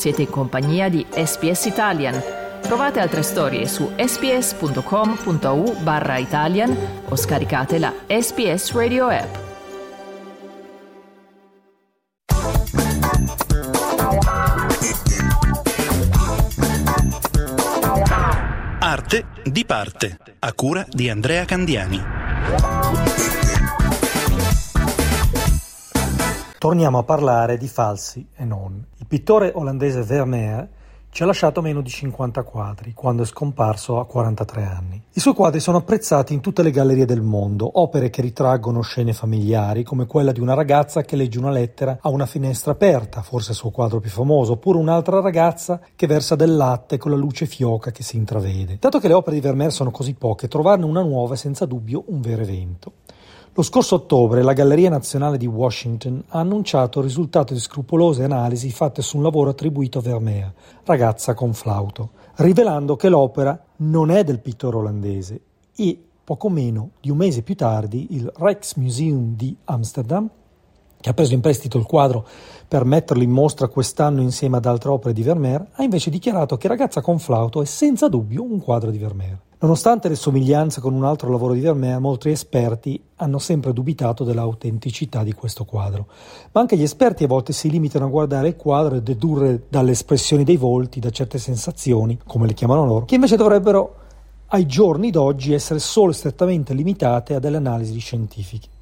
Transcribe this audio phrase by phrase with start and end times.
[0.00, 2.18] Siete in compagnia di SPS Italian.
[2.62, 6.74] Trovate altre storie su sps.com.au barra Italian
[7.06, 9.34] o scaricate la SPS Radio app.
[18.78, 23.59] Arte di parte, a cura di Andrea Candiani.
[26.60, 28.84] Torniamo a parlare di falsi e non.
[28.98, 30.68] Il pittore olandese Vermeer
[31.08, 35.02] ci ha lasciato meno di 50 quadri quando è scomparso a 43 anni.
[35.10, 39.14] I suoi quadri sono apprezzati in tutte le gallerie del mondo, opere che ritraggono scene
[39.14, 43.52] familiari come quella di una ragazza che legge una lettera a una finestra aperta, forse
[43.52, 47.46] il suo quadro più famoso, oppure un'altra ragazza che versa del latte con la luce
[47.46, 48.76] fioca che si intravede.
[48.78, 52.04] Dato che le opere di Vermeer sono così poche, trovarne una nuova è senza dubbio
[52.08, 52.92] un vero evento.
[53.54, 58.70] Lo scorso ottobre la Galleria Nazionale di Washington ha annunciato il risultato di scrupolose analisi
[58.70, 60.54] fatte su un lavoro attribuito a Vermeer,
[60.84, 65.40] Ragazza con flauto, rivelando che l'opera non è del pittore olandese
[65.74, 70.30] e poco meno di un mese più tardi il Rijksmuseum di Amsterdam
[71.00, 72.24] che ha preso in prestito il quadro
[72.68, 76.68] per metterlo in mostra quest'anno insieme ad altre opere di Vermeer, ha invece dichiarato che
[76.68, 79.40] Ragazza con flauto è senza dubbio un quadro di Vermeer.
[79.62, 85.22] Nonostante le somiglianze con un altro lavoro di Vermeer, molti esperti hanno sempre dubitato dell'autenticità
[85.22, 86.06] di questo quadro.
[86.52, 89.90] Ma anche gli esperti a volte si limitano a guardare il quadro e dedurre dalle
[89.90, 93.96] espressioni dei volti, da certe sensazioni, come le chiamano loro, che invece dovrebbero
[94.46, 98.79] ai giorni d'oggi essere solo strettamente limitate a delle analisi scientifiche.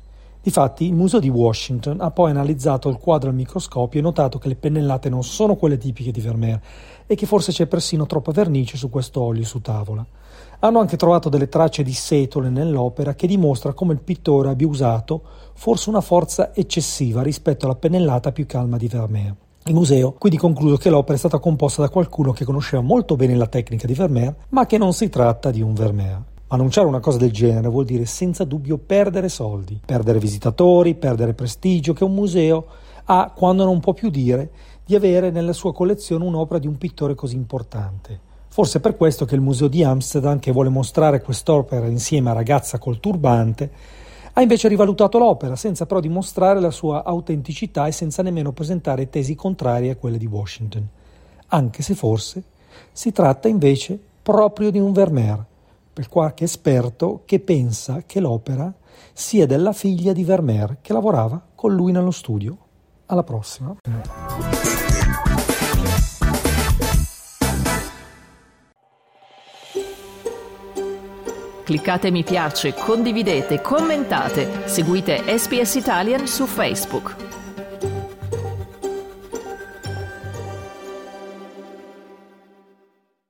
[0.48, 4.48] Difatti, il Museo di Washington ha poi analizzato il quadro al microscopio e notato che
[4.48, 6.58] le pennellate non sono quelle tipiche di Vermeer
[7.06, 10.02] e che forse c'è persino troppa vernice su questo olio su tavola.
[10.60, 15.20] Hanno anche trovato delle tracce di setole nell'opera che dimostra come il pittore abbia usato
[15.52, 19.34] forse una forza eccessiva rispetto alla pennellata più calma di Vermeer.
[19.64, 23.34] Il museo quindi conclude che l'opera è stata composta da qualcuno che conosceva molto bene
[23.34, 26.22] la tecnica di Vermeer, ma che non si tratta di un Vermeer.
[26.50, 31.92] Annunciare una cosa del genere vuol dire senza dubbio perdere soldi, perdere visitatori, perdere prestigio
[31.92, 32.64] che un museo
[33.04, 34.50] ha quando non può più dire
[34.82, 38.18] di avere nella sua collezione un'opera di un pittore così importante.
[38.48, 42.32] Forse è per questo che il Museo di Amsterdam, che vuole mostrare quest'opera insieme a
[42.32, 43.70] Ragazza col turbante,
[44.32, 49.34] ha invece rivalutato l'opera, senza però dimostrare la sua autenticità e senza nemmeno presentare tesi
[49.34, 50.88] contrarie a quelle di Washington.
[51.48, 52.42] Anche se forse
[52.90, 55.44] si tratta invece proprio di un Vermeer,
[56.06, 58.72] qualche esperto che pensa che l'opera
[59.12, 62.56] sia della figlia di Vermeer che lavorava con lui nello studio.
[63.06, 63.76] Alla prossima.
[71.64, 77.27] Cliccate mi piace, condividete, commentate, seguite SPS Italian su Facebook.